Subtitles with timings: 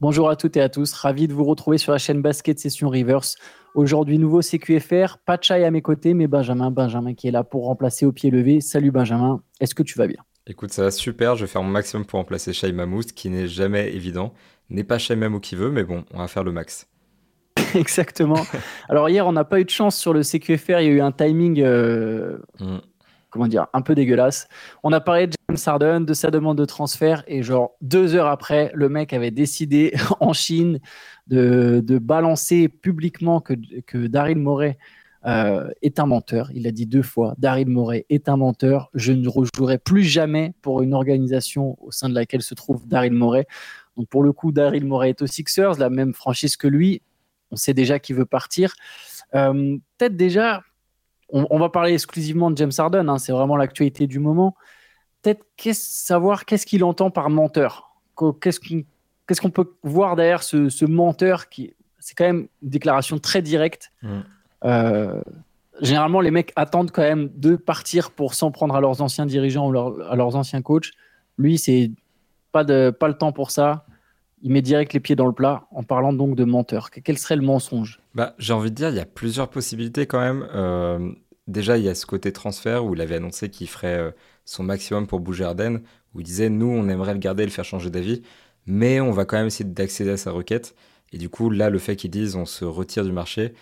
[0.00, 2.88] Bonjour à toutes et à tous, ravi de vous retrouver sur la chaîne Basket Session
[2.88, 3.34] Reverse.
[3.74, 7.42] Aujourd'hui, nouveau CQFR, pas de Chai à mes côtés, mais Benjamin, Benjamin qui est là
[7.42, 8.60] pour remplacer au pied levé.
[8.60, 10.22] Salut Benjamin, est-ce que tu vas bien?
[10.46, 13.48] Écoute, ça va super, je vais faire mon maximum pour remplacer Shai Mammoth, qui n'est
[13.48, 14.34] jamais évident.
[14.70, 16.86] N'est pas Shai Mammoth qui veut, mais bon, on va faire le max.
[17.74, 18.46] Exactement.
[18.88, 21.00] Alors hier, on n'a pas eu de chance sur le CQFR, il y a eu
[21.00, 22.78] un timing euh, mm
[23.30, 24.48] comment dire, un peu dégueulasse.
[24.82, 28.28] On a parlé de James Harden, de sa demande de transfert, et genre deux heures
[28.28, 30.80] après, le mec avait décidé en Chine
[31.26, 33.54] de, balancer publiquement que,
[33.86, 34.78] que Daryl Morey
[35.26, 36.50] euh, est un menteur.
[36.54, 38.88] Il a dit deux fois, Daryl Morey est un menteur.
[38.94, 43.12] Je ne rejouerai plus jamais pour une organisation au sein de laquelle se trouve Daryl
[43.12, 43.46] Morey.
[43.96, 47.02] Donc pour le coup, Daryl Morey est aux Sixers, la même franchise que lui.
[47.50, 48.74] On sait déjà qu'il veut partir.
[49.34, 50.62] Euh, peut-être déjà
[51.30, 54.54] on, va parler exclusivement de James Harden, hein, c'est vraiment l'actualité du moment.
[55.22, 57.90] Peut-être savoir qu'est-ce qu'il entend par menteur.
[58.40, 61.74] Qu'est-ce qu'on peut voir derrière ce, menteur qui.
[61.98, 63.92] C'est quand même une déclaration très directe.
[64.02, 64.20] Mm.
[64.64, 65.20] Euh,
[65.82, 69.70] généralement, les mecs attendent quand même de partir pour s'en prendre à leurs anciens dirigeants
[69.70, 70.92] ou à leurs anciens coachs.
[71.36, 71.90] Lui, c'est
[72.52, 73.84] pas, de, pas le temps pour ça.
[74.42, 76.90] Il met direct les pieds dans le plat en parlant donc de menteur.
[76.90, 78.00] Quel serait le mensonge?
[78.14, 80.46] Bah, J'ai envie de dire, il y a plusieurs possibilités quand même.
[80.54, 81.12] Euh,
[81.46, 84.10] déjà, il y a ce côté transfert où il avait annoncé qu'il ferait euh,
[84.44, 85.80] son maximum pour bouger Arden,
[86.14, 88.22] où il disait nous, on aimerait le garder et le faire changer d'avis,
[88.66, 90.74] mais on va quand même essayer d'accéder à sa requête.
[91.12, 93.54] Et du coup, là, le fait qu'ils disent on se retire du marché,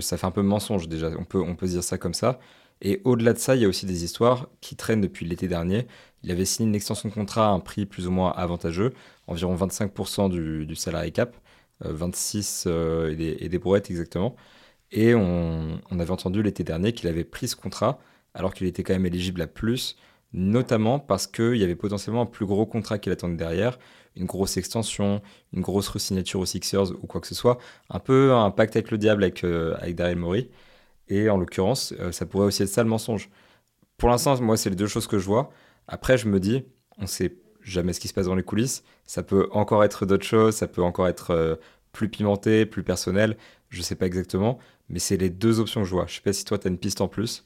[0.00, 1.10] ça fait un peu mensonge déjà.
[1.18, 2.38] On peut, on peut dire ça comme ça.
[2.82, 5.86] Et au-delà de ça, il y a aussi des histoires qui traînent depuis l'été dernier.
[6.22, 8.92] Il avait signé une extension de contrat à un prix plus ou moins avantageux,
[9.26, 11.36] environ 25% du, du salarié cap,
[11.80, 14.36] 26 euh, euh, et, des, et des brouettes exactement.
[14.92, 17.98] Et on, avait entendu l'été dernier qu'il avait pris ce contrat
[18.34, 19.96] alors qu'il était quand même éligible à plus,
[20.32, 23.78] notamment parce qu'il y avait potentiellement un plus gros contrat qu'il attendait derrière,
[24.14, 25.22] une grosse extension,
[25.52, 27.58] une grosse resignature aux Sixers ou quoi que ce soit,
[27.90, 30.50] un peu un pacte avec le diable avec, euh, avec Daryl Morey.
[31.08, 33.30] Et en l'occurrence, euh, ça pourrait aussi être ça le mensonge.
[33.96, 35.50] Pour l'instant, moi, c'est les deux choses que je vois.
[35.88, 36.64] Après, je me dis,
[36.98, 38.84] on sait jamais ce qui se passe dans les coulisses.
[39.04, 41.56] Ça peut encore être d'autres choses, ça peut encore être euh,
[41.92, 43.36] plus pimenté, plus personnel.
[43.68, 44.58] Je sais pas exactement.
[44.88, 46.06] Mais c'est les deux options que je vois.
[46.06, 47.44] Je sais pas si toi, tu as une piste en plus.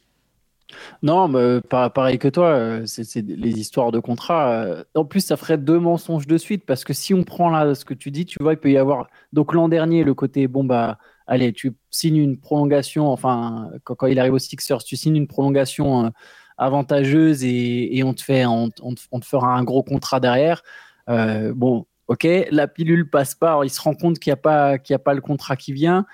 [1.03, 4.53] Non, mais pareil que toi, euh, c'est les histoires de contrat.
[4.53, 7.75] Euh, en plus, ça ferait deux mensonges de suite parce que si on prend là
[7.75, 9.09] ce que tu dis, tu vois, il peut y avoir.
[9.33, 13.11] Donc l'an dernier, le côté bon bah, allez, tu signes une prolongation.
[13.11, 16.09] Enfin, quand, il arrive aux Sixers, tu signes une prolongation euh,
[16.61, 20.63] avantageuse et, on te fait, on, te fera un gros contrat derrière.
[21.09, 23.61] bon, ok, la pilule passe pas.
[23.65, 26.07] il se rend compte qu'il n'y a pas, qu'il a pas le contrat qui vient.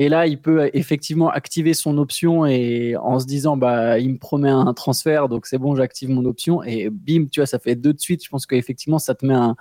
[0.00, 4.16] Et là, il peut effectivement activer son option et en se disant, bah, il me
[4.16, 6.62] promet un transfert, donc c'est bon, j'active mon option.
[6.62, 8.24] Et bim, tu vois, ça fait deux de suite.
[8.24, 9.56] Je pense qu'effectivement, ça te met un,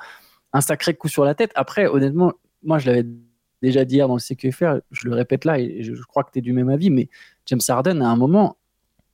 [0.62, 1.52] sacré coup sur la tête.
[1.56, 2.32] Après, honnêtement,
[2.64, 3.06] moi, je l'avais
[3.62, 6.40] déjà dit hier dans le CQFR, je le répète là, et je, crois que tu
[6.40, 7.10] es du même avis, mais
[7.48, 8.56] James Harden, à un moment,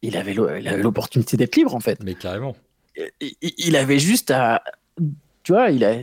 [0.05, 2.03] il avait l'opportunité d'être libre, en fait.
[2.03, 2.55] Mais carrément.
[3.19, 4.63] Il, il avait juste à.
[5.43, 5.97] Tu vois, il a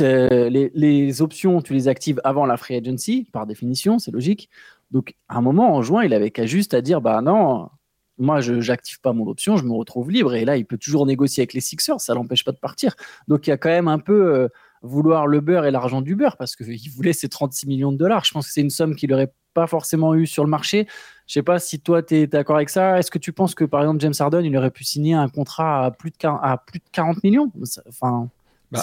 [0.00, 4.48] les, les, options, tu les actives avant la free agency, par définition, c'est logique.
[4.90, 7.68] Donc, à un moment, en juin, il avait qu'à juste à dire Bah non,
[8.18, 10.34] moi, je n'active pas mon option, je me retrouve libre.
[10.34, 12.94] Et là, il peut toujours négocier avec les Sixers, ça l'empêche pas de partir.
[13.28, 14.48] Donc, il y a quand même un peu euh,
[14.82, 18.24] vouloir le beurre et l'argent du beurre, parce qu'il voulait ces 36 millions de dollars.
[18.24, 20.86] Je pense que c'est une somme qu'il n'aurait pas forcément eu sur le marché.
[21.26, 22.98] Je sais pas si toi, tu es d'accord avec ça.
[22.98, 25.86] Est-ce que tu penses que, par exemple, James Harden, il aurait pu signer un contrat
[25.86, 27.50] à plus de, à plus de 40 millions?
[27.88, 28.28] Enfin.
[28.70, 28.80] Bah,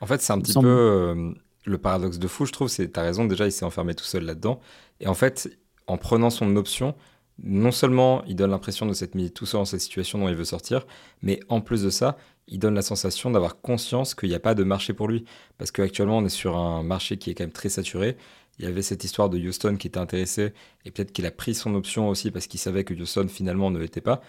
[0.00, 1.32] en fait, c'est un petit peu euh,
[1.64, 2.68] le paradoxe de fou, je trouve.
[2.68, 4.60] C'est, as raison, déjà, il s'est enfermé tout seul là-dedans.
[5.00, 5.50] Et en fait,
[5.86, 6.94] en prenant son option,
[7.42, 10.34] non seulement il donne l'impression de s'être mis tout seul dans cette situation dont il
[10.34, 10.86] veut sortir,
[11.22, 12.16] mais en plus de ça,
[12.48, 15.24] il donne la sensation d'avoir conscience qu'il n'y a pas de marché pour lui.
[15.58, 18.16] Parce qu'actuellement, on est sur un marché qui est quand même très saturé.
[18.58, 20.52] Il y avait cette histoire de Houston qui était intéressé,
[20.84, 23.78] et peut-être qu'il a pris son option aussi parce qu'il savait que Houston finalement ne
[23.78, 24.22] l'était pas.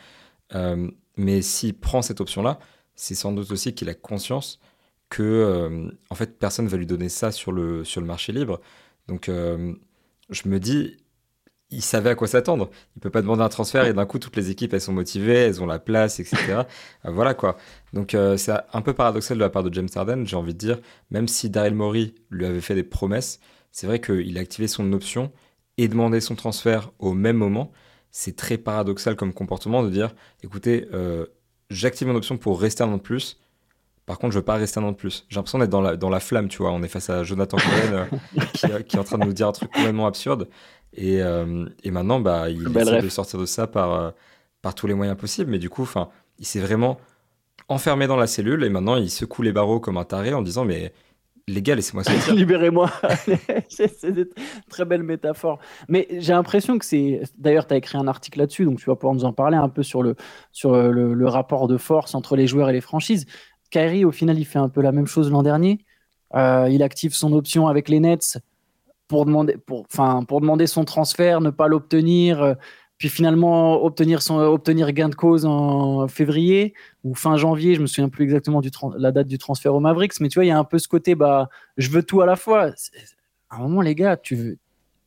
[0.56, 2.60] Euh, mais s'il prend cette option-là,
[2.96, 4.60] c'est sans doute aussi qu'il a conscience
[5.10, 8.60] que euh, en fait personne va lui donner ça sur le, sur le marché libre.
[9.08, 9.74] Donc euh,
[10.30, 10.98] je me dis,
[11.70, 12.70] il savait à quoi s'attendre.
[12.96, 15.36] Il peut pas demander un transfert et d'un coup toutes les équipes elles sont motivées,
[15.36, 16.38] elles ont la place, etc.
[17.06, 17.58] Euh, voilà quoi.
[17.94, 20.80] Donc c'est un peu paradoxal de la part de James Harden, j'ai envie de dire,
[21.12, 23.40] même si Daryl Morey lui avait fait des promesses,
[23.72, 25.32] c'est vrai qu'il a activé son option
[25.78, 27.72] et demandé son transfert au même moment.
[28.12, 30.88] C'est très paradoxal comme comportement de dire, écoutez,
[31.70, 33.38] j'active mon option pour rester un an de plus
[34.08, 35.26] par contre, je veux pas rester un an de plus.
[35.28, 36.72] J'ai l'impression d'être dans la, dans la flamme, tu vois.
[36.72, 38.06] On est face à Jonathan Cohen euh,
[38.70, 40.48] euh, qui, est en train de nous dire un truc complètement absurde.
[40.98, 44.14] Et, euh, et maintenant, bah, il essaie de sortir de ça par,
[44.62, 45.50] par tous les moyens possibles.
[45.50, 46.10] Mais du coup, enfin,
[46.40, 46.98] il s'est vraiment
[47.70, 50.64] enfermé dans la cellule et maintenant il secoue les barreaux comme un taré en disant
[50.64, 50.94] mais
[51.50, 52.34] les gars, laissez-moi sortir.
[52.34, 52.92] Libérez-moi.
[53.70, 54.28] c'est une
[54.70, 55.60] très belle métaphore.
[55.88, 57.22] Mais j'ai l'impression que c'est.
[57.38, 59.70] D'ailleurs, tu as écrit un article là-dessus, donc tu vas pouvoir nous en parler un
[59.70, 60.16] peu sur, le,
[60.52, 63.26] sur le, rapport de force entre les joueurs et les franchises.
[63.72, 65.86] Kyrie, au final, il fait un peu la même chose l'an dernier.
[66.36, 68.38] Euh, il active son option avec les Nets
[69.08, 69.88] pour demander, pour,
[70.28, 72.54] pour demander son transfert, ne pas l'obtenir, euh,
[72.98, 76.74] puis finalement obtenir, son, obtenir gain de cause en février
[77.04, 80.20] ou fin janvier, je me souviens plus exactement du la date du transfert au Mavericks,
[80.20, 82.26] mais tu vois, il y a un peu ce côté, bah, je veux tout à
[82.26, 82.72] la fois.
[83.50, 84.58] À un moment, les gars, tu veux...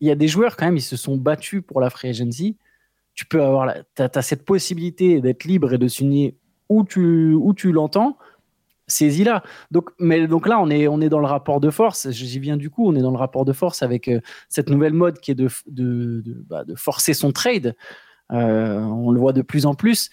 [0.01, 2.57] il y a des joueurs quand même, ils se sont battus pour la free agency.
[3.15, 3.83] Tu peux avoir, la...
[3.97, 6.37] tu as, cette possibilité d'être libre et de signer
[6.69, 8.17] où tu, où tu l'entends
[8.91, 9.43] saisis-la.
[9.71, 12.11] Donc, mais donc là, on est, on est dans le rapport de force.
[12.11, 14.93] J'y viens du coup, on est dans le rapport de force avec euh, cette nouvelle
[14.93, 17.75] mode qui est de, de, de, bah, forcer son trade.
[18.33, 20.11] Euh, on le voit de plus en plus.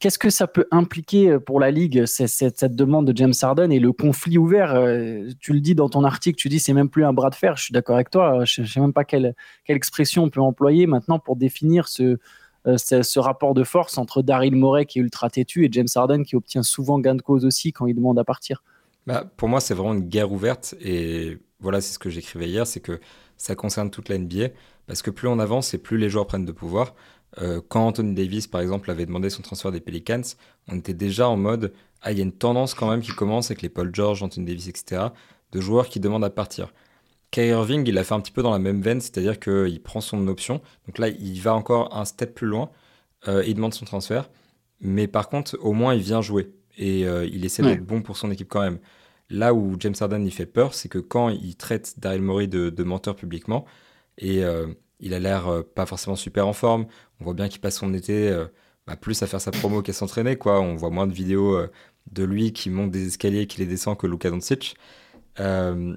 [0.00, 3.92] Qu'est-ce que ça peut impliquer pour la Ligue, cette, demande de James Harden et le
[3.92, 7.12] conflit ouvert euh, Tu le dis dans ton article, tu dis c'est même plus un
[7.12, 7.56] bras de fer.
[7.56, 8.44] Je suis d'accord avec toi.
[8.44, 9.34] Je ne sais même pas quelle,
[9.64, 12.18] quelle expression on peut employer maintenant pour définir ce, euh,
[12.66, 16.36] ce rapport de force entre Daryl Morey qui est ultra têtu et James Harden qui
[16.36, 18.62] obtient souvent gain de cause aussi quand il demande à partir.
[19.06, 22.66] Bah, pour moi, c'est vraiment une guerre ouverte et voilà, c'est ce que j'écrivais hier,
[22.66, 23.00] c'est que
[23.36, 24.48] ça concerne toute la NBA
[24.86, 26.94] parce que plus on avance et plus les joueurs prennent de pouvoir.
[27.42, 30.22] Euh, quand Anthony Davis, par exemple, avait demandé son transfert des Pelicans,
[30.68, 31.72] on était déjà en mode
[32.02, 34.46] ah, il y a une tendance quand même qui commence avec les Paul George, Anthony
[34.46, 35.06] Davis, etc.,
[35.52, 36.72] de joueurs qui demandent à partir.
[37.34, 40.00] Kyrie Irving, il a fait un petit peu dans la même veine, c'est-à-dire qu'il prend
[40.00, 40.60] son option.
[40.86, 42.70] Donc là, il va encore un step plus loin.
[43.26, 44.30] Euh, il demande son transfert.
[44.80, 46.52] Mais par contre, au moins, il vient jouer.
[46.78, 48.78] Et euh, il essaie d'être bon pour son équipe quand même.
[49.30, 52.84] Là où James Harden, il fait peur, c'est que quand il traite Daryl Morey de,
[52.84, 53.64] menteur publiquement,
[54.16, 54.68] et euh,
[55.00, 56.86] il a l'air pas forcément super en forme,
[57.20, 58.32] on voit bien qu'il passe son été
[58.86, 60.36] bah, plus à faire sa promo qu'à s'entraîner.
[60.36, 60.60] quoi.
[60.60, 61.58] On voit moins de vidéos
[62.12, 64.76] de lui qui monte des escaliers, qui les descend que Luka Doncic.
[65.40, 65.96] Euh,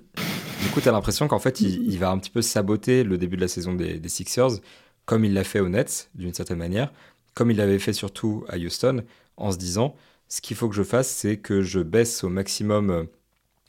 [0.64, 3.36] du coup, tu as l'impression qu'en fait, il, va un petit peu saboter le début
[3.36, 4.60] de la saison des, Sixers,
[5.06, 6.92] comme il l'a fait aux Nets, d'une certaine manière,
[7.34, 9.04] comme il l'avait fait surtout à Houston,
[9.38, 9.96] en se disant
[10.28, 13.04] ce qu'il faut que je fasse, c'est que je baisse au maximum euh,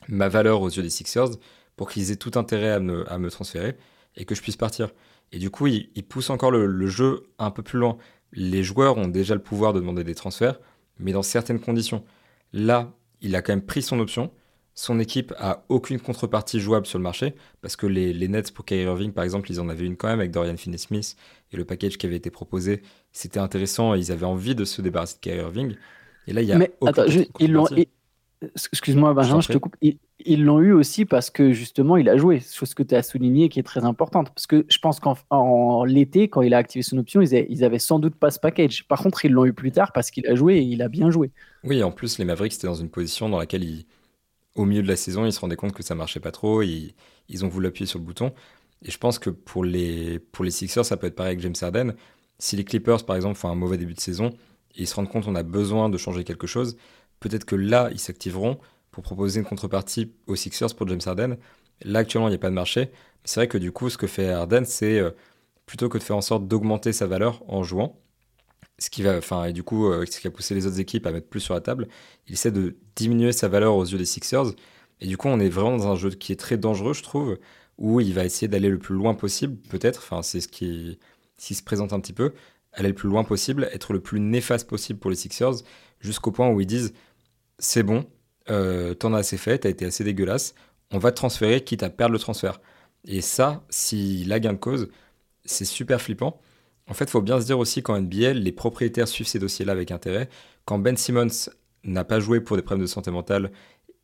[0.07, 1.29] ma valeur aux yeux des Sixers
[1.75, 3.77] pour qu'ils aient tout intérêt à me, transférer
[4.17, 4.89] et que je puisse partir.
[5.31, 7.97] Et du coup, il, pousse encore le, jeu un peu plus loin.
[8.33, 10.59] Les joueurs ont déjà le pouvoir de demander des transferts,
[10.99, 12.03] mais dans certaines conditions.
[12.51, 12.91] Là,
[13.21, 14.31] il a quand même pris son option
[14.79, 18.83] son équipe a aucune contrepartie jouable sur le marché, parce que les, Nets pour Kyrie
[18.83, 21.17] Irving, par exemple, ils en avaient une quand même avec Dorian Finney-Smith,
[21.51, 22.81] et le package qui avait été proposé,
[23.11, 25.75] c'était intéressant, ils avaient envie de se débarrasser de Kyrie Irving.
[26.27, 27.03] Et là, il y a Mais attends,
[27.39, 27.67] ils l'ont...
[28.55, 29.75] Excuse-moi, Benjamin, je, te coupe.
[29.81, 33.49] Ils l'ont eu aussi parce que justement, il a joué, chose que tu as souligné
[33.49, 34.29] qui est très importante.
[34.29, 37.65] Parce que je pense qu'en l'été, quand il a activé son option, ils avaient, ils
[37.65, 38.87] avaient sans doute pas ce package.
[38.87, 41.11] Par contre, ils l'ont eu plus tard parce qu'il a joué et il a bien
[41.11, 41.31] joué.
[41.65, 43.85] Oui, en plus, les Mavericks étaient dans une position dans laquelle ils
[44.55, 46.93] au milieu de la saison, ils se rendaient compte que ça marchait pas trop, ils,
[47.29, 48.33] ils ont voulu appuyer sur le bouton.
[48.83, 51.55] Et je pense que pour les, pour les Sixers, ça peut être pareil avec James
[51.61, 51.95] Harden.
[52.39, 54.31] Si les Clippers, par exemple, font un mauvais début de saison,
[54.75, 56.77] ils se rendent compte qu'on a besoin de changer quelque chose,
[57.19, 58.59] peut-être que là, ils s'activeront
[58.91, 61.37] pour proposer une contrepartie aux Sixers pour James Harden.
[61.83, 62.91] Là, actuellement, il n'y a pas de marché.
[63.23, 65.11] C'est vrai que du coup, ce que fait Harden, c'est euh,
[65.65, 67.99] plutôt que de faire en sorte d'augmenter sa valeur en jouant,
[68.79, 71.05] ce qui va, enfin, et du coup, euh, ce qui a poussé les autres équipes
[71.05, 71.87] à mettre plus sur la table,
[72.27, 74.53] il essaie de diminuer sa valeur aux yeux des Sixers.
[75.01, 77.37] Et du coup, on est vraiment dans un jeu qui est très dangereux, je trouve,
[77.77, 79.99] où il va essayer d'aller le plus loin possible, peut-être.
[79.99, 80.99] Enfin, c'est ce qui,
[81.37, 82.33] se présente un petit peu,
[82.73, 85.63] aller le plus loin possible, être le plus néfaste possible pour les Sixers,
[85.99, 86.93] jusqu'au point où ils disent
[87.59, 88.05] c'est bon,
[88.49, 90.55] euh, t'en as assez fait, t'as été assez dégueulasse,
[90.91, 92.61] on va te transférer, quitte à perdre le transfert.
[93.05, 94.89] Et ça, s'il a gain de cause,
[95.45, 96.41] c'est super flippant.
[96.89, 99.73] En fait, il faut bien se dire aussi qu'en NBA, les propriétaires suivent ces dossiers-là
[99.73, 100.27] avec intérêt.
[100.65, 101.49] Quand Ben Simmons
[101.83, 103.51] n'a pas joué pour des problèmes de santé mentale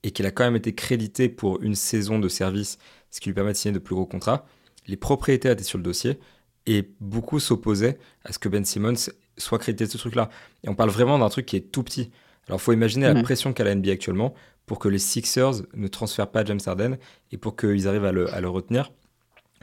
[0.04, 2.78] et qu'il a quand même été crédité pour une saison de service,
[3.10, 4.46] ce qui lui permet de signer de plus gros contrats,
[4.88, 6.20] les propriétaires étaient sur le dossier
[6.68, 10.30] et beaucoup s'opposaient à ce que Ben Simmons soit crédité de ce truc-là.
[10.64, 12.12] Et on parle vraiment d'un truc qui est tout petit.
[12.48, 14.36] Alors, il faut imaginer la pression qu'a la NBA actuellement
[14.68, 16.98] pour que les Sixers ne transfèrent pas James Harden
[17.32, 18.92] et pour qu'ils arrivent à le, à le retenir.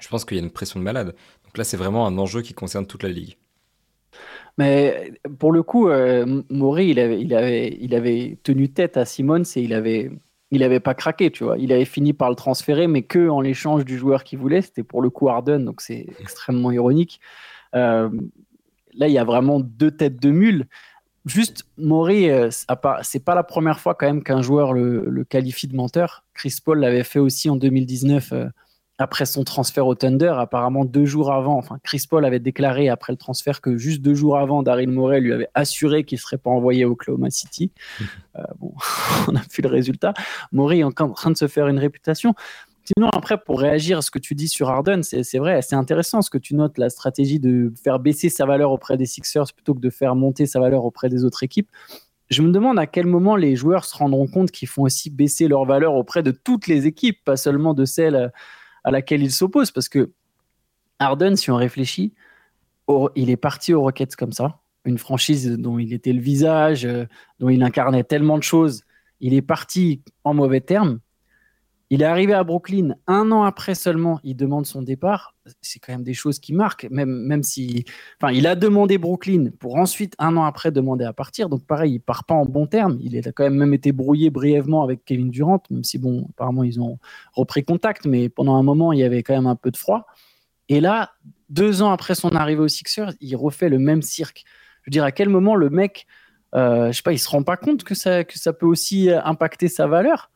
[0.01, 1.15] Je pense qu'il y a une pression de malade.
[1.53, 3.37] Donc là, c'est vraiment un enjeu qui concerne toute la ligue.
[4.57, 9.05] Mais pour le coup, euh, Maury, il avait, il, avait, il avait tenu tête à
[9.05, 10.11] Simmons et il avait,
[10.51, 11.59] il avait pas craqué, tu vois.
[11.59, 14.63] Il avait fini par le transférer, mais que en l'échange du joueur qu'il voulait.
[14.63, 17.21] C'était pour le coup Harden, donc c'est extrêmement ironique.
[17.75, 18.09] Euh,
[18.95, 20.67] là, il y a vraiment deux têtes de mule.
[21.27, 22.49] Juste, Maury, euh,
[23.03, 26.25] c'est pas la première fois quand même qu'un joueur le, qualifie de menteur.
[26.33, 28.33] Chris Paul l'avait fait aussi en 2019
[28.99, 33.13] après son transfert au Thunder, apparemment deux jours avant, enfin Chris Paul avait déclaré après
[33.13, 36.39] le transfert que juste deux jours avant, Daryl Morey lui avait assuré qu'il ne serait
[36.39, 37.73] pas envoyé au Oklahoma City.
[38.39, 38.73] Euh, bon,
[39.29, 40.15] on a vu le résultat.
[40.53, 42.35] Morey est en train de se faire une réputation.
[42.85, 46.23] Sinon, après, pour réagir à ce que tu dis sur Harden, c'est vrai, c'est intéressant
[46.23, 49.75] ce que tu notes, la stratégie de faire baisser sa valeur auprès des Sixers plutôt
[49.75, 51.69] que de faire monter sa valeur auprès des autres équipes.
[52.31, 55.47] Je me demande à quel moment les joueurs se rendront compte qu'ils font aussi baisser
[55.47, 58.33] leur valeur auprès de toutes les équipes, pas seulement de celles
[58.85, 59.71] à laquelle il s'oppose.
[59.71, 60.11] Parce que
[60.99, 62.13] Harden, si on réfléchit,
[63.15, 67.07] il est parti aux Rockets comme ça, une franchise dont il était le visage, euh,
[67.39, 68.85] dont il incarnait tellement de choses.
[69.21, 70.99] Il est parti en mauvais termes.
[71.93, 75.35] Il est arrivé à Brooklyn un an après seulement, il demande son départ.
[75.61, 77.85] C'est quand même des choses qui marquent, même, même si.
[78.19, 81.51] Enfin, il a demandé Brooklyn pour ensuite, un an après, demander à partir.
[81.51, 82.97] Donc, pareil, il part pas en bon terme.
[83.03, 86.65] Il a quand même même été brouillé brièvement avec Kevin Durant, même si, bon, apparemment,
[86.65, 86.99] ils ont
[87.35, 90.07] repris contact, mais pendant un moment, il y avait quand même un peu de froid.
[90.71, 91.11] Et là,
[91.51, 94.45] deux ans après son arrivée aux Sixers, il refait le même cirque.
[94.85, 96.07] Je veux dire, à quel moment le mec,
[96.55, 99.11] euh, je sais pas, il se rend pas compte que ça, que ça peut aussi
[99.11, 100.31] impacter sa valeur?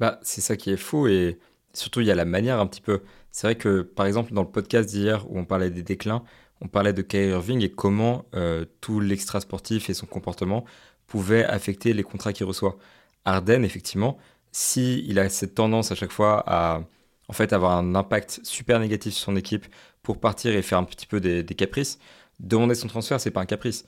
[0.00, 1.38] Bah, c'est ça qui est fou et
[1.74, 3.02] surtout il y a la manière un petit peu.
[3.30, 6.24] C'est vrai que par exemple dans le podcast d'hier où on parlait des déclins,
[6.60, 10.64] on parlait de Kyrie Irving et comment euh, tout l'extra sportif et son comportement
[11.06, 12.76] pouvaient affecter les contrats qu'il reçoit.
[13.24, 14.18] Arden, effectivement,
[14.52, 16.82] si il a cette tendance à chaque fois à
[17.28, 19.66] en fait avoir un impact super négatif sur son équipe
[20.02, 21.98] pour partir et faire un petit peu des, des caprices,
[22.40, 23.84] demander son transfert, c'est pas un caprice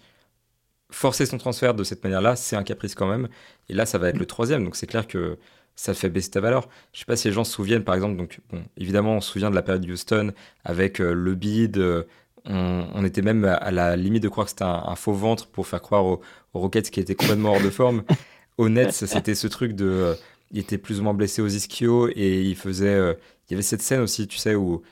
[0.93, 3.29] forcer son transfert de cette manière-là, c'est un caprice quand même.
[3.69, 4.65] Et là, ça va être le troisième.
[4.65, 5.39] Donc c'est clair que
[5.77, 6.69] ça fait baisser ta valeur.
[6.93, 9.31] Je sais pas si les gens se souviennent, par exemple, donc bon, évidemment, on se
[9.33, 10.33] souvient de la période Houston
[10.65, 11.79] avec euh, le bid.
[11.79, 12.05] Euh,
[12.45, 15.81] on, était même à la limite de croire que c'était un, faux ventre pour faire
[15.81, 16.21] croire aux,
[16.55, 18.03] Rockets qui étaient complètement hors de forme.
[18.59, 19.87] Au Nets, c'était ce truc de.
[19.87, 20.15] Euh,
[20.51, 22.95] il était plus ou moins blessé aux ischios et il faisait.
[22.95, 24.83] il y avait cette scène aussi, tu sais, où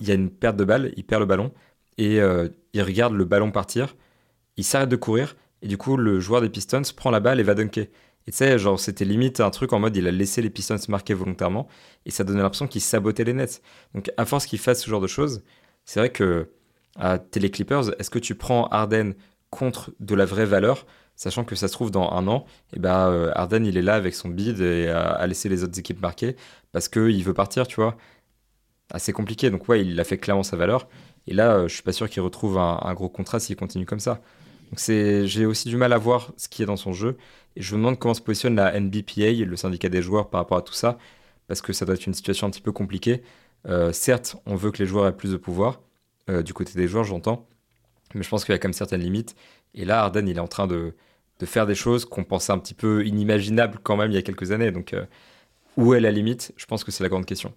[0.00, 1.52] il y a une perte de balle, il perd le ballon
[1.98, 2.16] et
[2.72, 3.94] il regarde le ballon partir,
[4.56, 7.44] il s'arrête de courir et du coup, le joueur des Pistons prend la balle et
[7.44, 7.86] va dunker.
[8.26, 10.76] Et tu sais, genre, c'était limite un truc en mode il a laissé les Pistons
[10.88, 11.68] marquer volontairement
[12.06, 13.62] et ça donnait l'impression qu'il sabotait les Nets.
[13.94, 15.42] Donc, à force qu'il fasse ce genre de choses,
[15.84, 16.50] c'est vrai que
[16.96, 19.14] à Télé Clippers, est-ce que tu prends Arden
[19.50, 20.86] contre de la vraie valeur,
[21.16, 23.82] sachant que ça se trouve dans un an, et eh ben euh, Arden il est
[23.82, 26.36] là avec son bid et a, laissé les autres équipes marquer
[26.72, 27.96] parce qu'il veut partir, tu vois.
[28.90, 29.50] Assez compliqué.
[29.50, 30.88] Donc, ouais, il a fait clairement sa valeur.
[31.26, 34.00] Et là, euh, je suis pas sûr qu'il retrouve un gros contrat s'il continue comme
[34.00, 34.20] ça.
[34.76, 37.16] J'ai aussi du mal à voir ce qui est dans son jeu.
[37.56, 40.58] Et je me demande comment se positionne la NBPA, le syndicat des joueurs, par rapport
[40.58, 40.98] à tout ça,
[41.48, 43.22] parce que ça doit être une situation un petit peu compliquée.
[43.68, 45.80] Euh, certes, on veut que les joueurs aient plus de pouvoir,
[46.30, 47.46] euh, du côté des joueurs, j'entends,
[48.14, 49.36] mais je pense qu'il y a quand même certaines limites.
[49.74, 50.94] Et là, Arden, il est en train de,
[51.38, 54.22] de faire des choses qu'on pensait un petit peu inimaginables quand même il y a
[54.22, 54.70] quelques années.
[54.70, 55.04] Donc, euh,
[55.76, 56.52] où est la limite?
[56.56, 57.52] Je pense que c'est la grande question.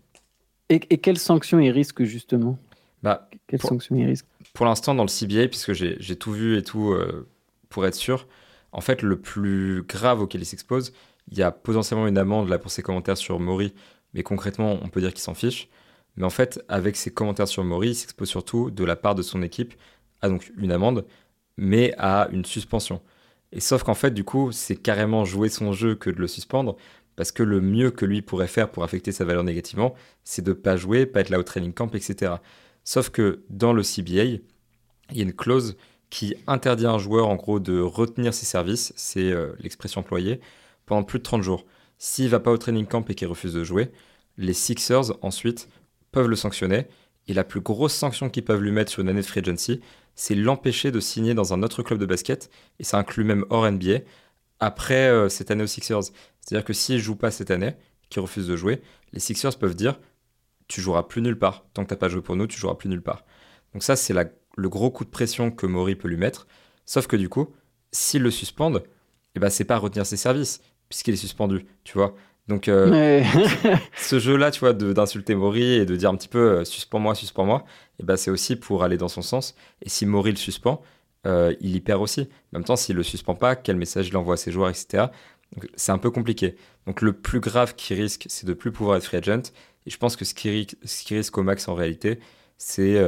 [0.70, 2.58] Et, et quelles sanctions il risque justement?
[3.06, 6.98] Bah, sanctions il risque Pour l'instant, dans le CBA, puisque j'ai tout vu et tout
[7.70, 8.28] pour être sûr,
[8.72, 10.92] en fait, le plus grave auquel il s'expose,
[11.32, 13.74] il y a potentiellement une amende là pour ses commentaires sur Maury,
[14.14, 15.70] mais concrètement, on peut dire qu'il s'en fiche.
[16.18, 19.22] Mais en fait, avec ses commentaires sur Maury, il s'expose surtout de la part de
[19.22, 19.74] son équipe
[20.22, 21.06] à donc une amende,
[21.58, 23.02] mais à une suspension.
[23.52, 26.76] Et sauf qu'en fait, du coup, c'est carrément jouer son jeu que de le suspendre,
[27.16, 29.94] parce que le mieux que lui pourrait faire pour affecter sa valeur négativement,
[30.24, 32.34] c'est de pas jouer, pas être là au training camp, etc.
[32.86, 34.42] Sauf que dans le CBA, il
[35.12, 35.76] y a une clause
[36.10, 40.40] qui interdit à un joueur en gros de retenir ses services, c'est euh, l'expression employée,
[40.86, 41.66] pendant plus de 30 jours.
[41.98, 43.92] S'il va pas au training camp et qu'il refuse de jouer,
[44.38, 45.68] les Sixers ensuite
[46.12, 46.88] peuvent le sanctionner.
[47.28, 49.82] Et la plus grosse sanction qu'ils peuvent lui mettre sur une année de free agency,
[50.14, 53.70] c'est l'empêcher de signer dans un autre club de basket, et ça inclut même hors
[53.70, 54.02] NBA,
[54.60, 56.04] après euh, cette année aux Sixers.
[56.40, 57.74] C'est-à-dire que s'il joue pas cette année,
[58.10, 60.00] qu'il refuse de jouer, les Sixers peuvent dire
[60.68, 61.66] tu joueras plus nulle part.
[61.74, 63.24] Tant que t'as pas joué pour nous, tu joueras plus nulle part.
[63.74, 66.48] Donc ça, c'est le gros coup de pression que Maury peut lui mettre.
[66.86, 67.54] Sauf que du coup,
[67.92, 68.84] s'il le suspendent,
[69.36, 72.16] eh ben, c'est pas retenir ses services, puisqu'il est suspendu, tu vois.
[72.48, 73.24] Donc, euh,
[73.98, 77.66] ce jeu-là, tu vois, d'insulter Maury et de dire un petit peu euh, suspends-moi, suspends-moi,
[78.00, 79.56] eh ben, c'est aussi pour aller dans son sens.
[79.82, 80.82] Et si Maury le suspend,
[81.26, 82.22] euh, il y perd aussi.
[82.54, 85.08] En même temps, s'il le suspend pas, quel message il envoie à ses joueurs, etc.
[85.76, 86.56] C'est un peu compliqué.
[86.86, 89.52] Donc, le plus grave qui risque, c'est de plus pouvoir être free agent.
[89.86, 92.20] Et je pense que ce qui, ce qui risque au max en réalité,
[92.58, 93.00] c'est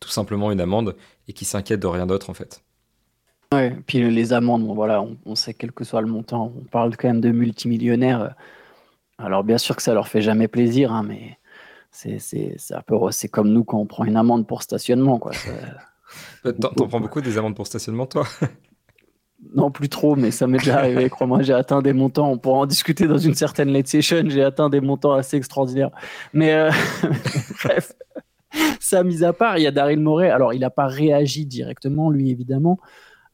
[0.00, 0.96] tout simplement une amende
[1.28, 2.62] et qui s'inquiète de rien d'autre en fait.
[3.52, 7.08] Ouais, puis les amendes, voilà, on, sait quel que soit le montant, on parle quand
[7.08, 8.34] même de multimillionnaires.
[9.18, 11.38] Alors bien sûr que ça leur fait jamais plaisir, hein, mais
[11.90, 15.32] c'est c'est comme nous quand on prend une amende pour stationnement quoi.
[16.60, 18.26] T'en prends beaucoup des amendes pour stationnement toi?
[19.52, 21.08] Non, plus trop, mais ça m'est déjà arrivé.
[21.10, 22.30] Crois-moi, j'ai atteint des montants.
[22.30, 24.24] On pourra en discuter dans une certaine late session.
[24.28, 25.90] J'ai atteint des montants assez extraordinaires.
[26.32, 26.70] Mais euh,
[27.64, 27.92] bref,
[28.80, 30.30] ça mis à part, il y a Daryl Morey.
[30.30, 32.78] Alors, il n'a pas réagi directement, lui, évidemment.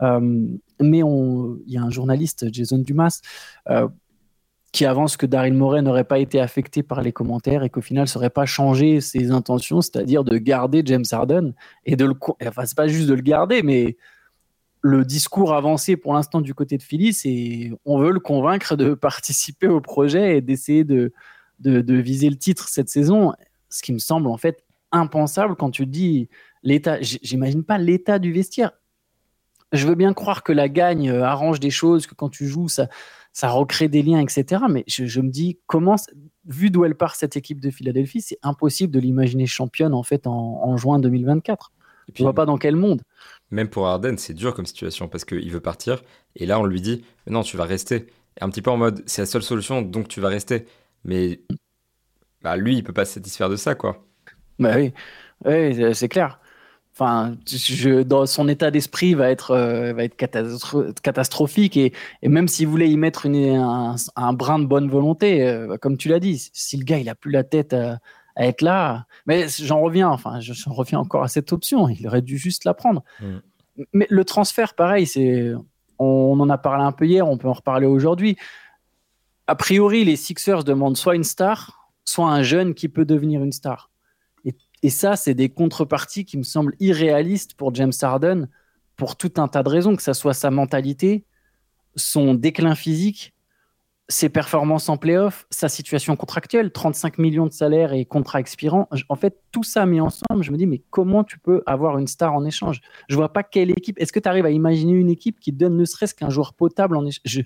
[0.03, 0.47] Euh,
[0.81, 1.59] mais on...
[1.67, 3.21] il y a un journaliste, Jason Dumas,
[3.69, 3.89] euh,
[4.73, 8.07] qui avance que Daryl Morey n'aurait pas été affecté par les commentaires et qu'au final,
[8.15, 12.15] n'aurait pas changé ses intentions, c'est-à-dire de garder James Harden et de le.
[12.47, 13.97] Enfin, c'est pas juste de le garder, mais
[14.83, 18.95] le discours avancé pour l'instant du côté de Philly, c'est on veut le convaincre de
[18.95, 21.13] participer au projet et d'essayer de,
[21.61, 23.33] de, viser le titre cette saison,
[23.69, 26.29] ce qui me semble en fait impensable quand tu dis
[26.63, 27.01] l'état.
[27.01, 28.73] J'imagine pas l'état du vestiaire.
[29.73, 32.69] Je veux bien croire que la gagne euh, arrange des choses, que quand tu joues,
[32.69, 32.89] ça,
[33.33, 34.65] ça recrée des liens, etc.
[34.69, 35.97] Mais je, me dis, comment,
[36.45, 40.27] vu d'où elle part cette équipe de Philadelphie, c'est impossible de l'imaginer championne en fait
[40.27, 41.73] en, juin 2024.
[42.09, 43.03] Et puis, vois pas dans quel monde.
[43.51, 46.03] Même pour Arden, c'est dur comme situation parce qu'il veut partir.
[46.37, 48.07] Et là, on lui dit non, tu vas rester.
[48.41, 50.67] un petit peu en mode c'est la seule solution, donc tu vas rester.
[51.05, 51.41] Mais
[52.43, 54.05] bah, lui, il peut pas se satisfaire de ça, quoi.
[54.59, 54.93] Bah oui,
[55.95, 56.39] c'est clair.
[56.93, 57.37] Enfin,
[58.05, 61.93] dans son état d'esprit va être, euh, va être catastrophique et,
[62.23, 66.51] même s'il voulait y mettre un, brin de bonne volonté, euh, comme tu l'as dit,
[66.53, 67.75] si le gars il a plus la tête
[68.37, 69.07] à être là.
[69.27, 71.89] Mais j'en reviens, enfin, j'en reviens encore à cette option.
[71.89, 73.03] Il aurait dû juste la prendre.
[73.21, 73.37] Mm.
[73.93, 75.53] Mais le transfert, pareil, c'est,
[75.99, 78.37] on, en a parlé un peu hier, on peut en reparler aujourd'hui.
[79.47, 83.53] A priori, les Sixers demandent soit une star, soit un jeune qui peut devenir une
[83.53, 83.91] star.
[84.45, 88.49] Et, et ça, c'est des contreparties qui me semblent irréalistes pour James Harden
[88.97, 91.25] pour tout un tas de raisons, que ce soit sa mentalité,
[91.97, 93.35] son déclin physique
[94.11, 98.89] ses performances en playoff, sa situation contractuelle, 35 millions de salaire et contrat expirant.
[99.09, 102.09] En fait, tout ça mis ensemble, je me dis, mais comment tu peux avoir une
[102.09, 102.81] star en échange?
[103.09, 103.99] Je vois pas quelle équipe.
[104.01, 106.97] Est-ce que tu arrives à imaginer une équipe qui donne ne serait-ce qu'un joueur potable
[106.97, 107.45] en échange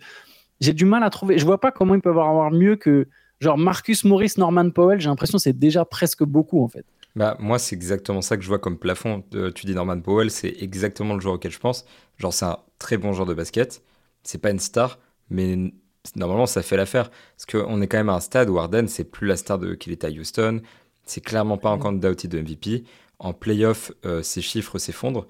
[0.61, 1.39] J'ai du mal à trouver.
[1.39, 3.09] Je vois pas comment ils peuvent avoir mieux que
[3.41, 5.01] genre Marcus Morris, Norman Powell.
[5.01, 6.87] J'ai l'impression que c'est déjà presque beaucoup en fait.
[7.15, 9.23] Bah, moi, c'est exactement ça que je vois comme plafond.
[9.55, 11.85] tu dis Norman Powell, c'est exactement le joueur auquel je pense.
[12.17, 13.83] Genre, c'est un très bon joueur de basket.
[14.23, 14.99] C'est pas une star,
[15.29, 15.73] mais
[16.17, 17.11] normalement, ça fait l'affaire.
[17.11, 19.75] Parce qu'on est quand même à un stade où Arden, c'est plus la star de
[19.75, 20.61] qu'il était à Houston.
[21.05, 22.85] C'est clairement pas un candidat au titre de MVP.
[23.19, 25.27] En playoff, euh, ses chiffres s'effondrent.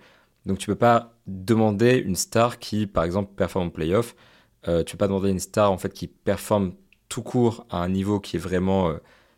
[0.47, 4.15] Donc tu peux pas demander une star qui, par exemple, performe en playoff.
[4.69, 6.73] Euh, tu peux pas demander une star en fait qui performe
[7.09, 8.97] tout court à un niveau qui est vraiment euh,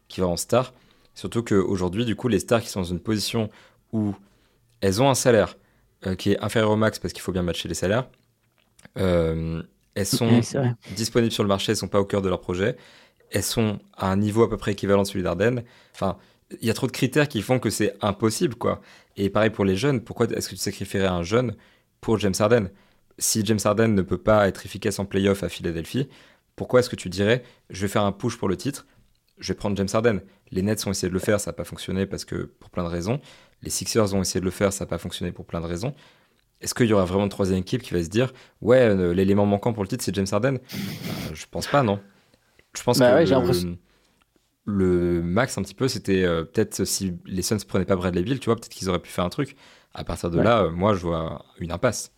[0.08, 0.72] qui va en star.
[1.14, 3.48] Surtout qu'aujourd'hui, du coup, les stars qui sont dans une position
[3.92, 4.14] où
[4.80, 5.56] elles ont un salaire
[6.18, 8.08] qui est inférieur au max parce qu'il faut bien matcher les salaires.
[9.96, 10.40] Elles sont
[10.94, 12.76] disponibles sur le marché, elles sont pas au cœur de leur projet.
[13.30, 15.64] Elles sont à un niveau à peu près équivalent à celui d'Arden.
[15.94, 16.18] Enfin,
[16.60, 18.82] il y a trop de critères qui font que c'est impossible, quoi.
[19.16, 21.56] Et pareil pour les jeunes, pourquoi est-ce que tu sacrifierais un jeune
[22.00, 22.68] pour James Harden?
[23.18, 26.08] Si James Harden ne peut pas être efficace en playoff à Philadelphie,
[26.54, 28.86] pourquoi est-ce que tu dirais je vais faire un push pour le titre,
[29.38, 30.20] je vais prendre James Harden?
[30.50, 32.84] Les Nets ont essayé de le faire, ça n'a pas fonctionné parce que pour plein
[32.84, 33.20] de raisons.
[33.62, 35.94] Les Sixers ont essayé de le faire, ça n'a pas fonctionné pour plein de raisons.
[36.60, 39.46] Est-ce qu'il y aura vraiment une troisième équipe qui va se dire ouais euh, l'élément
[39.46, 40.54] manquant pour le titre c'est James Harden?
[40.54, 42.00] Euh, Je pense pas non.
[42.76, 43.76] Je pense bah que
[44.68, 48.40] le, max un petit peu c'était euh, peut-être si les Suns prenaient pas Bradley Bill
[48.40, 49.54] tu vois peut-être qu'ils auraient pu faire un truc.
[49.94, 52.12] À partir de là moi je vois une impasse.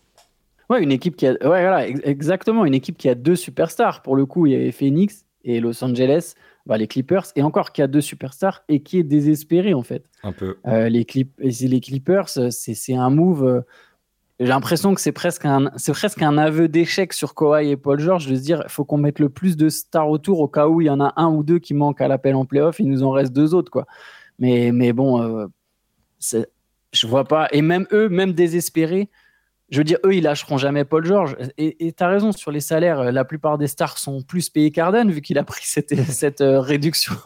[0.70, 4.14] Ouais une équipe qui a ouais voilà exactement une équipe qui a deux superstars pour
[4.14, 6.35] le coup il y avait Phoenix et Los Angeles
[6.66, 10.05] bah, les Clippers, et encore qui a deux superstars et qui est désespéré en fait.
[10.22, 10.59] Un peu.
[10.66, 13.64] les, Clip les Clippers, c'est un move.
[14.40, 17.98] J'ai l'impression que c'est presque un, c'est presque un aveu d'échec sur Kawhi et Paul
[17.98, 20.81] George de se dire, faut qu'on mette le plus de stars autour au cas où
[20.81, 23.03] il y en a un ou deux qui manquent à l'appel en playoff, il nous
[23.03, 23.87] en reste deux autres, quoi.
[24.38, 25.46] Mais, mais bon, euh,
[26.92, 27.48] je vois pas.
[27.51, 29.11] Et même eux, même désespérés,
[29.70, 31.37] je veux dire, eux, ils lâcheront jamais Paul George.
[31.59, 35.11] Et tu as raison, sur les salaires, la plupart des stars sont plus payés qu'Arden,
[35.11, 37.16] vu qu'il a pris cette, cette euh, réduction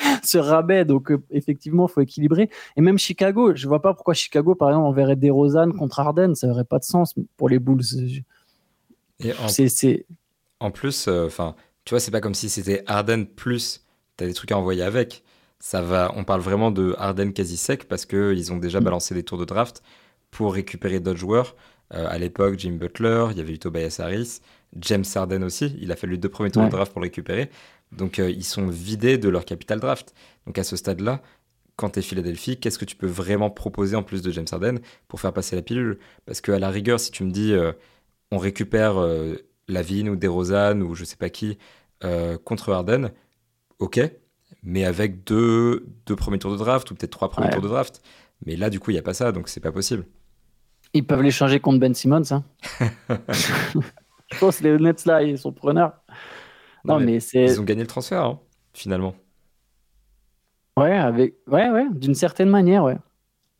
[0.22, 0.84] ce rabais.
[0.84, 2.50] Donc, euh, effectivement, il faut équilibrer.
[2.76, 6.34] Et même Chicago, je vois pas pourquoi Chicago, par exemple, enverrait des Rosanne contre Arden.
[6.34, 7.82] Ça n'aurait pas de sens pour les Bulls.
[9.20, 10.06] Et en, c'est,
[10.60, 13.84] en plus, euh, enfin, tu vois, c'est pas comme si c'était Arden plus.
[14.16, 15.24] Tu as des trucs à envoyer avec.
[15.58, 18.84] Ça va, on parle vraiment de Arden quasi sec parce qu'ils ont déjà mm.
[18.84, 19.82] balancé des tours de draft
[20.30, 21.56] pour récupérer d'autres joueurs.
[21.92, 24.40] Euh, à l'époque, Jim Butler, il y avait eu Tobias Harris,
[24.78, 25.76] James Harden aussi.
[25.80, 27.50] Il a fallu deux premiers tours de draft pour le récupérer.
[27.92, 30.14] Donc euh, ils sont vidés de leur capital draft.
[30.46, 31.22] Donc à ce stade-là,
[31.76, 34.78] quand tu es Philadelphie, qu'est-ce que tu peux vraiment proposer en plus de James Harden
[35.08, 35.98] pour faire passer la pilule?
[36.26, 37.72] Parce qu'à la rigueur, si tu me dis euh,
[38.30, 39.34] on récupère euh,
[39.68, 41.58] Lavigne ou DeRozan ou je sais pas qui
[42.44, 43.10] contre Harden,
[43.78, 44.00] ok,
[44.62, 48.00] mais avec deux, deux premiers tours de draft ou peut-être trois premiers tours de draft.
[48.46, 50.06] Mais là, du coup, il n'y a pas ça, donc c'est pas possible.
[50.92, 52.22] Ils peuvent l'échanger contre Ben Simmons.
[52.30, 52.42] Hein.
[54.32, 55.92] je pense que les Nets là, ils sont preneurs.
[56.84, 57.44] Non, mais, c'est.
[57.44, 58.40] Ils ont gagné le transfert, hein,
[58.72, 59.14] finalement.
[60.76, 61.34] Ouais, avec...
[61.46, 62.96] ouais, ouais, d'une certaine manière, ouais.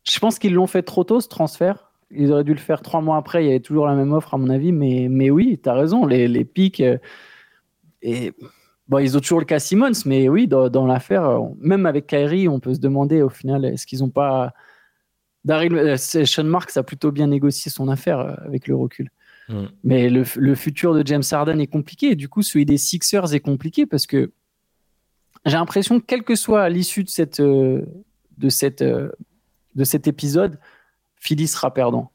[0.03, 1.91] Je pense qu'ils l'ont fait trop tôt ce transfert.
[2.09, 3.43] Ils auraient dû le faire trois mois après.
[3.43, 4.71] Il y avait toujours la même offre, à mon avis.
[4.71, 6.05] Mais, mais oui, tu as raison.
[6.05, 6.81] Les, les pics.
[6.81, 6.97] Euh,
[8.01, 8.33] et
[8.87, 9.91] bon, ils ont toujours le cas Simmons.
[10.05, 13.85] Mais oui, dans, l'affaire, euh, même avec Kyrie, on peut se demander au final, est-ce
[13.85, 14.53] qu'ils n'ont pas.
[15.45, 19.09] Daryl, euh, Sean Marks a plutôt bien négocié son affaire avec le recul.
[19.49, 19.65] Mm.
[19.83, 22.15] Mais le, le, futur de James Harden est compliqué.
[22.15, 24.31] du coup, celui des Sixers est compliqué parce que
[25.45, 30.59] j'ai l'impression que, quelle que soit l'issue de, cette, de, cette, de cet épisode,
[31.15, 32.11] Philly sera perdant.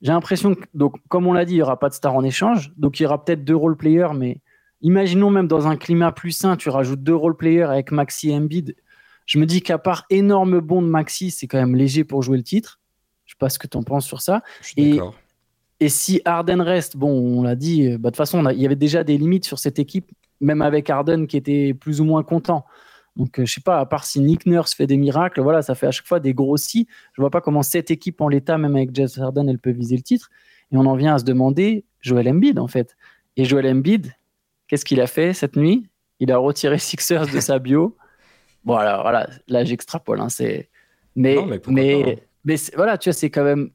[0.00, 2.24] J'ai l'impression que, donc, comme on l'a dit, il n'y aura pas de star en
[2.24, 2.72] échange.
[2.76, 4.40] Donc, il y aura peut-être deux role-players, mais
[4.80, 8.74] imaginons même dans un climat plus sain, tu rajoutes deux role-players avec Maxi et Embiid.
[9.26, 12.36] Je me dis qu'à part énorme bond de Maxi, c'est quand même léger pour jouer
[12.36, 12.80] le titre.
[13.24, 14.42] Je ne sais pas ce que tu en penses sur ça.
[14.60, 15.00] Je suis et,
[15.82, 18.76] et si Harden reste, bon, on l'a dit, bah, de toute façon, il y avait
[18.76, 22.64] déjà des limites sur cette équipe, même avec Harden qui était plus ou moins content.
[23.16, 25.60] Donc, je euh, je sais pas, à part si Nick Nurse fait des miracles, voilà,
[25.60, 26.86] ça fait à chaque fois des gros si.
[27.14, 29.96] Je vois pas comment cette équipe en l'état, même avec Jess Harden, elle peut viser
[29.96, 30.30] le titre.
[30.70, 32.96] Et on en vient à se demander Joel Embiid, en fait.
[33.36, 34.14] Et Joel Embiid,
[34.68, 35.88] qu'est-ce qu'il a fait cette nuit?
[36.20, 37.96] Il a retiré Sixers de sa bio.
[38.64, 40.20] Bon, alors voilà, là j'extrapole.
[40.20, 40.70] Hein, c'est...
[41.16, 43.70] Mais, mais, mais, voilà, tu vois, c'est quand même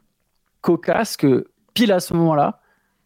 [0.62, 2.59] cocasse que pile à ce moment-là,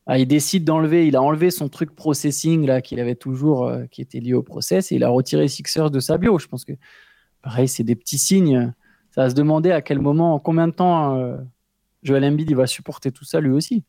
[0.07, 3.85] ah, il décide d'enlever, il a enlevé son truc processing là qu'il avait toujours, euh,
[3.91, 6.39] qui était lié au process, et il a retiré Sixers de sa bio.
[6.39, 6.71] Je pense que
[7.41, 8.73] pareil, c'est des petits signes.
[9.11, 11.35] Ça va se demander à quel moment, en combien de temps euh,
[12.01, 13.83] Joel Embiid va supporter tout ça lui aussi.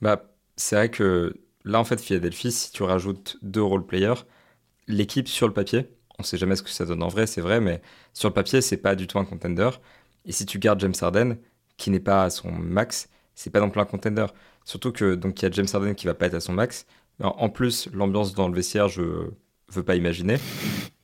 [0.00, 0.22] Bah,
[0.54, 4.22] c'est vrai que là en fait Philadelphie, si tu rajoutes deux role players,
[4.86, 5.88] l'équipe sur le papier,
[6.20, 7.82] on sait jamais ce que ça donne en vrai, c'est vrai, mais
[8.14, 9.70] sur le papier c'est pas du tout un contender.
[10.24, 11.38] Et si tu gardes James Harden,
[11.76, 14.26] qui n'est pas à son max, c'est pas non plus un contender.
[14.64, 16.86] Surtout que donc il y a James Harden qui va pas être à son max.
[17.20, 19.02] En plus, l'ambiance dans le vestiaire, je
[19.70, 20.38] veux pas imaginer.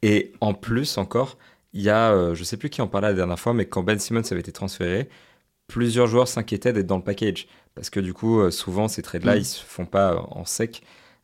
[0.03, 1.39] Et en plus encore,
[1.73, 3.83] il y a, euh, je sais plus qui en parlait la dernière fois, mais quand
[3.85, 5.09] Ben Simmons avait été transféré,
[5.69, 7.47] plusieurs joueurs s'inquiétaient d'être dans le package.
[7.77, 9.39] Parce que du coup, euh, souvent, ces trades-là, mm.
[9.39, 10.83] ils se font pas en sec.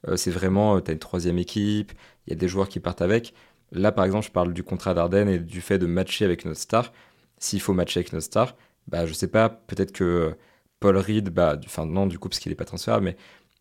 [0.08, 1.92] Euh, c'est vraiment, tu as une troisième équipe,
[2.26, 3.34] il y a des joueurs qui partent avec.
[3.72, 6.60] Là, par exemple, je parle du contrat d'Arden et du fait de matcher avec notre
[6.60, 6.92] star.
[7.38, 10.36] S'il faut matcher avec notre star, bah, je sais pas, peut-être que
[10.80, 13.16] Paul Reed, bah, enfin non, du coup, parce qu'il n'est pas transférable, mais.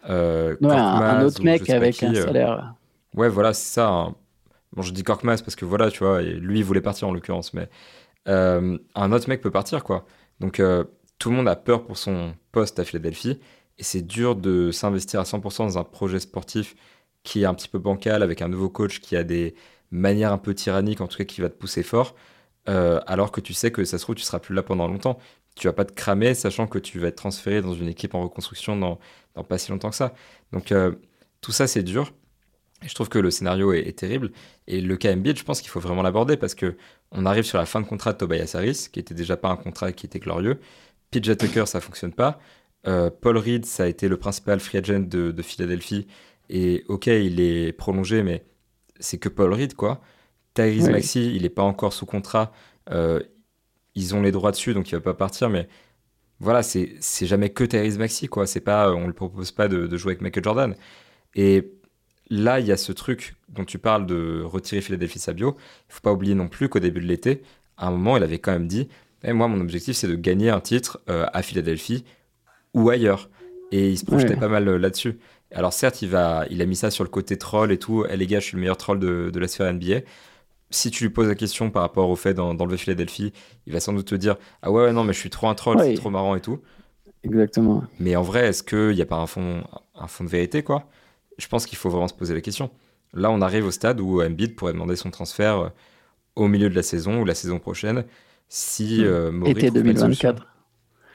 [0.09, 2.75] Euh, un, autre mec avec un euh, salaire.
[3.15, 3.89] ouais, voilà, c'est ça.
[3.89, 4.15] Hein.
[4.71, 7.11] Bon, je dis Korkmaz parce que voilà, tu vois, et lui, il voulait partir en
[7.11, 7.67] l'occurrence, mais
[8.29, 10.05] euh, un autre mec peut partir, quoi.
[10.39, 10.61] Donc,
[11.17, 13.39] tout le monde a peur pour son poste à Philadelphie,
[13.77, 16.75] et c'est dur de s'investir à 100% dans un projet sportif
[17.23, 19.53] qui est un petit peu bancal, avec un nouveau coach qui a des
[19.91, 22.15] manières un peu tyranniques, en tout cas qui va te pousser fort,
[22.65, 25.19] alors que tu sais que ça se trouve, tu seras plus là pendant longtemps
[25.59, 28.23] tu vas pas te cramer, sachant que tu vas être transféré dans une équipe en
[28.23, 28.99] reconstruction dans,
[29.35, 30.13] dans pas si longtemps que ça.
[30.51, 30.93] Donc euh,
[31.41, 32.13] tout ça, c'est dur.
[32.83, 34.31] Et je trouve que le scénario est, terrible.
[34.67, 36.77] Et le cas je pense qu'il faut vraiment l'aborder parce que
[37.11, 39.57] on arrive sur la fin de contrat de Tobias Harris, qui était déjà pas un
[39.57, 40.59] contrat qui était glorieux.
[41.11, 42.39] PJ Tucker, ça fonctionne pas.
[42.87, 46.07] Euh, Paul Reed, ça a été le principal free agent de, de Philadelphie.
[46.49, 48.45] Et ok, il est prolongé, mais
[48.99, 50.01] c'est que Paul Reed, quoi.
[50.53, 52.51] Tyrese Maxi, il n'est pas encore sous contrat.
[52.91, 53.19] Euh,
[53.99, 55.67] ils ont les droits dessus, donc il va pas partir, mais
[56.39, 58.47] voilà, c'est jamais que Tyrese Maxi, quoi.
[58.47, 60.75] C'est pas, on ne propose pas de, jouer avec Michael Jordan.
[61.35, 61.73] Et
[62.29, 65.57] là, il y a ce truc dont tu parles de retirer Philadelphie Sabio.
[65.89, 67.41] Il faut pas oublier non plus qu'au début de l'été,
[67.77, 68.87] à un moment, il avait quand même dit
[69.23, 72.05] eh, Moi, mon objectif, c'est de gagner un titre euh, à Philadelphie
[72.73, 73.29] ou ailleurs.
[73.71, 75.19] Et il se projetait pas mal euh, là-dessus.
[75.51, 78.05] Alors, certes, il, va, il a mis ça sur le côté troll et tout.
[78.09, 80.01] Eh, les gars, je suis le meilleur troll de, de la sphère NBA
[80.71, 83.33] si tu lui poses la question par rapport au fait d'enlever Philadelphie,
[83.65, 85.79] il va sans doute te dire Ah ouais, non, mais je suis trop un troll,
[85.79, 86.59] c'est trop marrant et tout.
[87.23, 87.83] Exactement.
[87.99, 89.63] Mais en vrai, est-ce qu'il n'y a pas un fond,
[89.95, 90.85] un fond de vérité, quoi?
[91.37, 92.69] Je pense qu'il faut vraiment se poser la question.
[93.13, 95.69] Là, on arrive au stade où Embiid pourrait demander son transfert euh,
[96.35, 98.05] au milieu de la saison ou la saison prochaine
[98.47, 99.05] si hmm.
[99.05, 100.45] euh, Été 2024.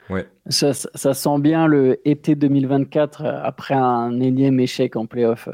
[0.09, 0.27] Ouais.
[0.49, 5.49] Ça, ça, sent bien le été 2024 euh, après un énième échec en playoff.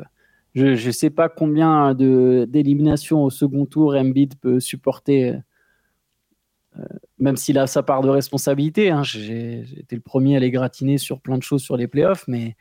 [0.54, 5.36] Je ne sais pas combien d'éliminations au second tour Embiid peut supporter,
[6.78, 6.84] euh,
[7.20, 8.90] même s'il a sa part de responsabilité.
[8.90, 9.04] Hein.
[9.04, 12.58] J'ai été le premier à les gratiner sur plein de choses sur les playoffs, mais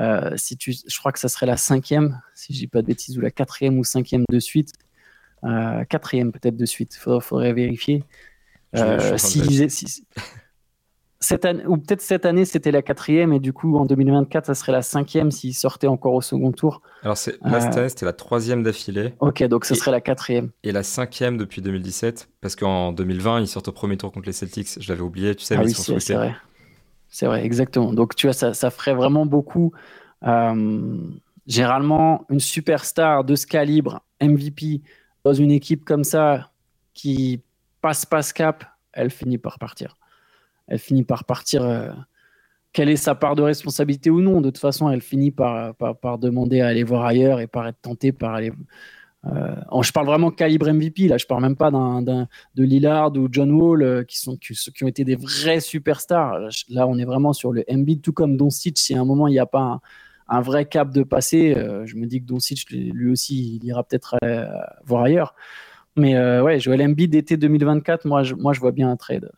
[0.00, 2.86] euh, si tu, je crois que ça serait la cinquième, si je dis pas de
[2.86, 4.72] bêtises, ou la quatrième ou cinquième de suite.
[5.44, 8.04] Euh, quatrième peut-être de suite, il faudrait, vérifier.
[9.18, 10.06] si, si,
[11.20, 14.54] cette année, ou peut-être cette année, c'était la quatrième, et du coup, en 2024, ça
[14.54, 16.80] serait la cinquième s'il sortait encore au second tour.
[17.02, 19.14] Alors, c'est, là, cette euh, année, c'était la troisième d'affilée.
[19.18, 20.50] Ok, donc ce serait la quatrième.
[20.62, 24.32] Et la cinquième depuis 2017, parce qu'en 2020, ils sortent au premier tour contre les
[24.32, 24.80] Celtics.
[24.80, 26.36] Je l'avais oublié, tu sais, ah mais oui, c'est vrai.
[27.08, 27.92] c'est vrai, exactement.
[27.92, 29.72] Donc, tu vois, ça, ça ferait vraiment beaucoup.
[30.22, 30.98] Euh,
[31.48, 34.82] généralement, une superstar de ce calibre, MVP,
[35.24, 36.52] dans une équipe comme ça,
[36.94, 37.42] qui
[37.80, 39.97] passe pas ce cap, elle finit par partir.
[40.68, 41.62] Elle finit par partir.
[41.62, 41.90] Euh,
[42.72, 45.74] quelle est sa part de responsabilité ou non De toute façon, elle finit par,
[46.18, 48.52] demander à aller voir ailleurs et par être tentée par aller.
[49.26, 53.28] Euh, je parle vraiment calibre MVP, là, je parle même pas d'un, de Lillard ou
[53.30, 56.38] John Wall euh, qui, sont, qui, qui, ont été des vrais superstars.
[56.68, 58.78] Là, on est vraiment sur le MVP, tout comme Doncic.
[58.78, 59.80] Si à un moment il n'y a pas
[60.28, 63.82] un, vrai cap de passé, euh, je me dis que Doncic, lui aussi, il ira
[63.82, 64.16] peut-être
[64.84, 65.34] voir ailleurs.
[65.96, 69.32] Mais ouais, Joel Embiid d'été 2024, moi moi, je vois bien un trade.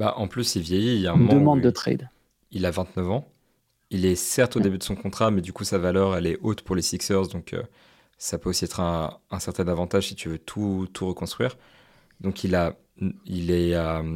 [0.00, 0.94] Bah, en plus, il vieillit.
[0.94, 2.08] Il y a un Une demande de trade
[2.50, 3.28] il a 29 ans.
[3.90, 6.38] Il est certes au début de son contrat, mais du coup, sa valeur, elle est
[6.40, 7.28] haute pour les Sixers.
[7.28, 7.62] Donc, euh,
[8.16, 11.58] ça peut aussi être un, certain avantage si tu veux tout, tout reconstruire.
[12.20, 12.78] Donc, il a,
[13.26, 13.68] il, est,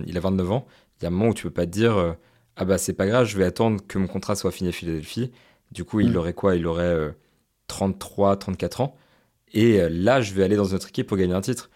[0.06, 0.66] il a 29 ans.
[0.98, 2.12] Il y a un moment où tu peux pas te dire euh,
[2.56, 5.32] Ah bah, c'est pas grave, je vais attendre que mon contrat soit fini à Philadelphie.
[5.70, 6.16] Du coup, il mm.
[6.16, 6.56] aurait quoi?
[6.56, 7.14] Il aurait
[7.66, 8.96] 33, euh, 34 ans.
[9.52, 11.70] Et là, je vais aller dans une autre équipe pour gagner un titre.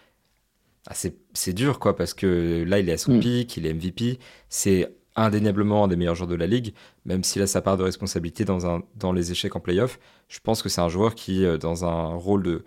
[0.87, 3.19] Ah, c'est dur, quoi, parce que là, il est à son mm.
[3.19, 4.19] pic, il est MVP.
[4.47, 6.73] C'est indéniablement un des meilleurs joueurs de la ligue,
[7.05, 9.99] même s'il a sa part de responsabilité dans, un, dans les échecs en playoff.
[10.27, 12.63] Je pense que c'est un joueur qui, euh, dans un rôle de.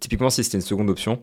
[0.00, 1.22] Typiquement, si c'était une seconde option,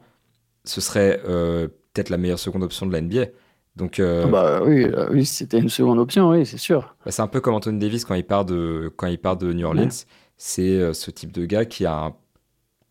[0.66, 3.28] ce serait euh, peut-être la meilleure seconde option de la NBA.
[3.76, 6.96] Donc, euh, bah oui, oui c'était une seconde option, oui, c'est sûr.
[7.06, 9.54] Bah, c'est un peu comme Anthony Davis quand il part de, quand il part de
[9.54, 10.06] New Orleans.
[10.38, 12.16] C'est ce type de gars qui a un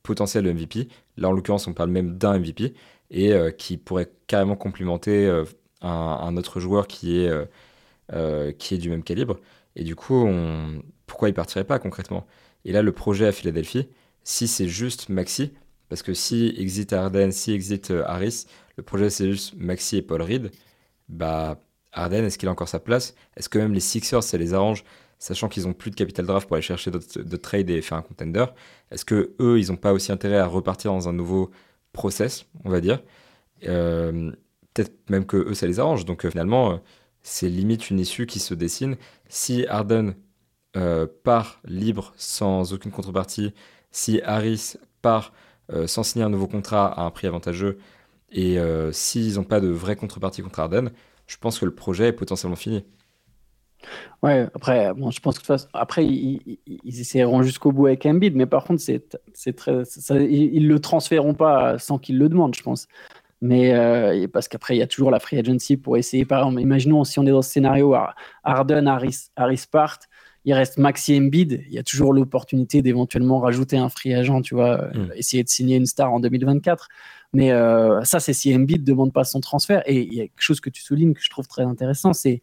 [0.03, 0.89] potentiel de MVP.
[1.17, 2.75] Là, en l'occurrence, on parle même d'un MVP
[3.11, 5.45] et qui pourrait carrément complimenter
[5.83, 7.45] un, autre joueur qui est, euh,
[8.13, 9.39] euh, qui est du même calibre.
[9.77, 10.29] Et du coup,
[11.07, 12.27] pourquoi il partirait pas concrètement?
[12.65, 13.89] Et là, le projet à Philadelphie,
[14.25, 15.53] si c'est juste Maxi,
[15.89, 20.03] parce que si exit Arden, si exit euh, Harris, le projet c'est juste Maxi et
[20.03, 20.51] Paul Reed,
[21.09, 21.61] bah
[21.93, 23.15] Arden, est-ce qu'il a encore sa place?
[23.37, 24.85] Est-ce que même les Sixers, ça les arrange,
[25.19, 28.03] sachant qu'ils ont plus de capital draft pour aller chercher de trade et faire un
[28.03, 28.45] contender?
[28.91, 31.51] Est-ce que eux, ils n'ont pas aussi intérêt à repartir dans un nouveau
[31.93, 33.01] process, on va dire
[34.79, 36.05] peut-être même que eux ça les arrange.
[36.05, 36.77] Donc euh, finalement, euh,
[37.23, 38.97] c'est limite une issue qui se dessine.
[39.29, 40.15] Si Harden
[40.77, 43.53] euh, part libre sans aucune contrepartie,
[43.91, 45.33] si Harris part
[45.85, 47.79] sans signer un nouveau contrat à un prix avantageux,
[48.33, 48.57] et
[48.91, 50.91] s'ils n'ont pas de vraie contrepartie contre Harden,
[51.27, 52.87] je pense que le projet est potentiellement fini.
[54.23, 58.65] Ouais, après, bon, je pense que après ils, essaieront jusqu'au bout avec Embiid, mais par
[58.65, 62.89] contre, c'est très, ils, ils le transféreront pas sans qu'ils le demandent, je pense.
[63.41, 66.25] Mais euh, parce qu'après, il y a toujours la free agency pour essayer.
[66.25, 67.95] Par exemple, imaginons si on est dans ce scénario,
[68.43, 69.99] Harden, Harris, Harris part,
[70.45, 74.55] il reste Maxi Embiid, il y a toujours l'opportunité d'éventuellement rajouter un free agent, tu
[74.55, 75.13] vois, euh, mm.
[75.17, 76.89] essayer de signer une star en 2024.
[77.33, 79.83] Mais euh, ça, c'est si Embiid ne demande pas son transfert.
[79.87, 82.41] Et il y a quelque chose que tu soulignes que je trouve très intéressant, c'est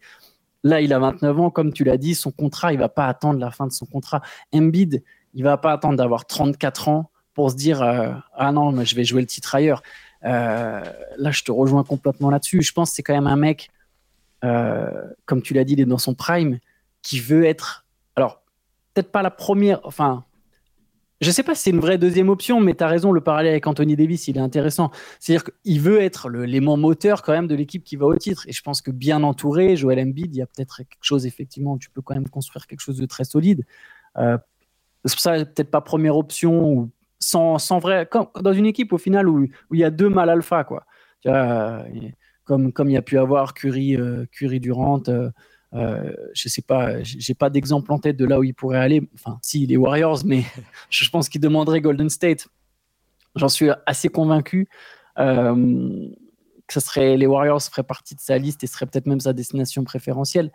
[0.68, 3.38] là, il a 29 ans, comme tu l'as dit, son contrat, il va pas attendre
[3.38, 4.22] la fin de son contrat.
[4.54, 5.02] Embiid,
[5.34, 9.04] il va pas attendre d'avoir 34 ans pour se dire ah non, mais je vais
[9.04, 9.82] jouer le titre ailleurs.
[10.24, 10.82] Euh,
[11.18, 12.62] là, je te rejoins complètement là-dessus.
[12.62, 13.70] Je pense que c'est quand même un mec,
[14.44, 16.58] euh, comme tu l'as dit, il est dans son prime,
[17.02, 17.86] qui veut être.
[18.16, 18.42] Alors,
[18.94, 19.80] peut-être pas la première.
[19.84, 20.24] Enfin,
[21.20, 23.52] je sais pas si c'est une vraie deuxième option, mais tu as raison, le parallèle
[23.52, 24.90] avec Anthony Davis, il est intéressant.
[25.18, 28.46] C'est-à-dire qu'il veut être l'élément moteur quand même de l'équipe qui va au titre.
[28.48, 31.78] Et je pense que bien entouré, Joel Embiid, il y a peut-être quelque chose, effectivement,
[31.78, 33.64] tu peux quand même construire quelque chose de très solide.
[34.18, 34.36] Euh,
[35.04, 38.08] c'est pour ça, peut-être pas première option ou sans, sans vrai,
[38.40, 40.84] dans une équipe au final où, où il y a deux mal alpha, quoi.
[41.24, 41.84] Vois,
[42.44, 45.30] comme, comme il y a pu avoir Curry, euh, Curry Durant, euh,
[45.76, 49.08] euh, je sais pas, j'ai pas d'exemple en tête de là où il pourrait aller.
[49.14, 50.42] Enfin, si, les Warriors, mais
[50.90, 52.48] je pense qu'il demanderait Golden State.
[53.36, 54.68] J'en suis assez convaincu
[56.66, 59.32] que ce serait, les Warriors feraient partie de sa liste et serait peut-être même sa
[59.32, 60.50] destination préférentielle.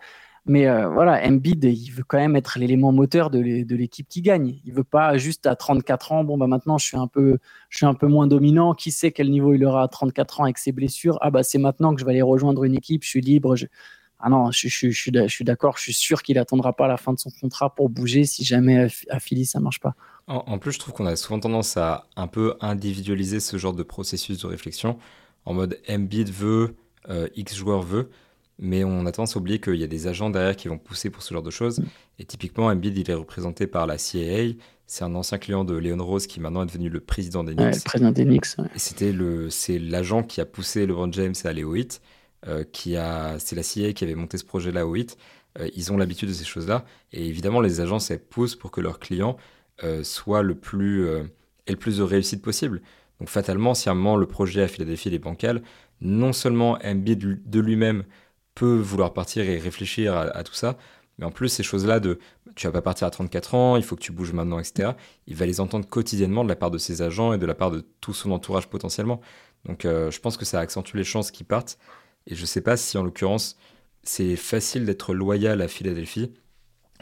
[0.48, 4.60] Mais euh, voilà, Embiid, il veut quand même être l'élément moteur de l'équipe qui gagne.
[4.66, 7.38] Il veut pas juste à 34 ans, bon bah maintenant je suis un peu,
[7.70, 8.74] je suis un peu moins dominant.
[8.74, 11.20] Qui sait quel niveau il aura à 34 ans avec ses blessures?
[11.22, 13.56] Ah bah c'est maintenant que je vais aller rejoindre une équipe, je suis libre.
[14.22, 17.14] Ah non, je, je, je, suis d'accord, je suis sûr qu'il attendra pas la fin
[17.14, 19.96] de son contrat pour bouger si jamais à Philly ça marche pas.
[20.28, 23.84] En, plus, je trouve qu'on a souvent tendance à un peu individualiser ce genre de
[23.84, 24.98] processus de réflexion.
[25.44, 26.76] En mode Embiid veut,
[27.10, 28.10] euh, X joueur veut
[28.62, 31.10] mais on a tendance à oublier qu'il y a des agents derrière qui vont pousser
[31.10, 31.82] pour ce genre de choses.
[32.20, 34.54] Et typiquement, Embiid, il est représenté par la CIA.
[34.86, 37.76] C'est un ancien client de Leon Rose qui maintenant est devenu le président des Knicks.
[37.76, 38.60] le président des Knicks.
[38.76, 42.02] Et c'était le, c'est l'agent qui a poussé LeBron James à aller au hit.
[42.48, 45.16] Euh, qui a, c'est la CIA qui avait monté ce projet-là au hit.
[45.60, 46.86] Euh, ils ont l'habitude de ces choses-là.
[47.12, 49.38] Et évidemment, les agences elles poussent pour que leur client
[49.84, 51.22] euh, soit le plus, ait
[51.72, 52.82] le plus de réussite possible.
[53.20, 55.62] Donc fatalement, si à un moment le projet à Philadelphie est bancal,
[56.02, 58.06] non seulement Embiid de lui-même
[58.56, 60.78] peut vouloir partir et réfléchir à, tout ça.
[61.20, 62.18] Mais en plus, ces choses-là de
[62.56, 64.94] tu vas pas partir à 34 ans, il faut que tu bouges maintenant, etc.,
[65.28, 67.70] il va les entendre quotidiennement de la part de ses agents et de la part
[67.70, 69.22] de tout son entourage potentiellement.
[69.66, 71.78] Donc je pense que ça accentue les chances qu'ils partent.
[72.28, 73.58] Et je sais pas si en l'occurrence,
[74.04, 76.32] c'est facile d'être loyal à Philadelphie,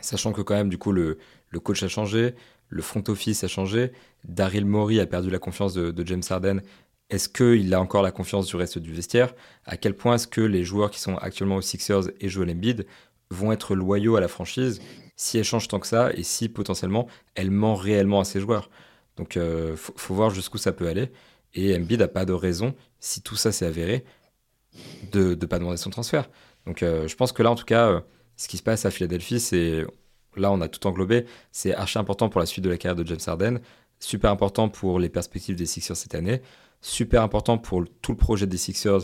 [0.01, 1.17] sachant que quand même, du coup, le,
[1.63, 2.36] coach a changé,
[2.67, 3.91] le front office a changé,
[4.25, 6.62] Daryl Morey a perdu la confiance de, James Harden.
[7.10, 9.34] Est-ce qu'il a encore la confiance du reste du vestiaire?
[9.65, 12.86] À quel point est-ce que les joueurs qui sont actuellement aux Sixers et Joel Embiid
[13.32, 14.79] vont être loyaux à la franchise
[15.15, 18.69] si elle change tant que ça et si potentiellement elle ment réellement à ses joueurs?
[19.17, 21.12] Donc il euh, faut, voir jusqu'où ça peut aller.
[21.55, 24.05] Et Embiid n'a pas de raison, si tout ça s'est avéré,
[25.12, 26.29] de ne pas demander son transfert.
[26.65, 28.01] Donc euh, je pense que là, en tout cas, euh,
[28.36, 29.86] ce qui se passe à Philadelphie, c'est
[30.36, 31.25] là, on a tout englobé.
[31.51, 33.60] C'est archi important pour la suite de la carrière de James Harden,
[33.99, 36.41] super important pour les perspectives des Sixers cette année,
[36.82, 39.01] super important pour tout le projet des Sixers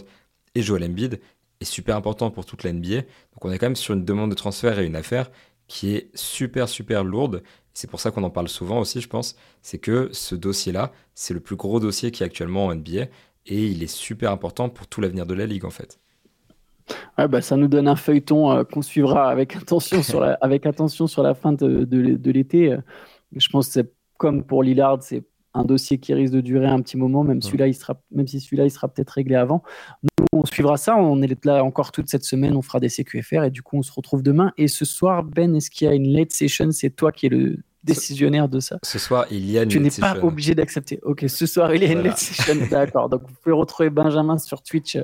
[0.54, 1.20] et Joel Embiid,
[1.62, 3.02] et super important pour toute la NBA.
[3.02, 5.32] Donc on est quand même sur une demande de transfert et une affaire
[5.68, 7.44] qui est super super lourde.
[7.74, 9.36] C'est pour ça qu'on en parle souvent aussi, je pense.
[9.62, 13.08] C'est que ce dossier-là, c'est le plus gros dossier qui est actuellement en NBA
[13.46, 16.00] et il est super important pour tout l'avenir de la ligue en fait.
[17.18, 20.66] Ouais, bah, ça nous donne un feuilleton euh, qu'on suivra avec attention sur la, avec
[20.66, 22.78] attention sur la fin de, de, l'été.
[23.36, 25.24] Je pense que c'est comme pour Lillard, c'est
[25.56, 28.40] un dossier qui risque de durer un petit moment, même, celui-là, il sera, même si
[28.40, 29.64] celui-là, il sera peut-être réglé avant.
[30.04, 30.98] Nous, on suivra ça.
[30.98, 32.56] On est là encore toute cette semaine.
[32.56, 34.52] On fera des CQFR et du coup, on se retrouve demain.
[34.58, 36.72] Et ce soir, Ben, est-ce qu'il y a une late session?
[36.72, 38.78] C'est toi qui es le décisionnaire de ça.
[38.84, 41.00] Ce soir, il y a une Tu n'es pas obligé d'accepter.
[41.04, 42.56] Ok, ce soir, il y a une late session.
[42.72, 43.10] D'accord.
[43.10, 44.98] Donc, vous pouvez retrouver Benjamin sur Twitch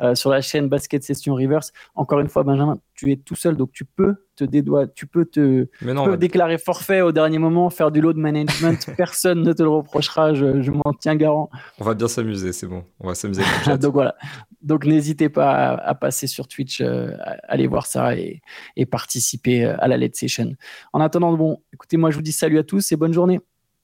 [0.00, 1.72] euh, sur la chaîne Basket Session Reverse.
[1.94, 5.24] Encore une fois, Benjamin, tu es tout seul, donc tu peux te dédouaner, tu peux
[5.24, 5.68] te
[6.16, 8.90] déclarer forfait au dernier moment, faire du load management.
[8.96, 11.50] Personne ne te le reprochera, je, m'en tiens garant.
[11.78, 12.84] On va bien s'amuser, c'est bon.
[12.98, 13.42] On va s'amuser.
[13.80, 14.16] donc voilà.
[14.62, 17.12] Donc n'hésitez pas à, passer sur Twitch, euh,
[17.44, 18.40] aller voir ça et,
[18.76, 20.54] et, participer euh, à la late session.
[20.92, 23.40] En attendant, bon, écoutez, moi je vous dis salut à tous et bonne journée.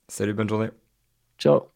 [0.09, 0.71] Salut, bonne journée.
[1.39, 1.72] Ciao.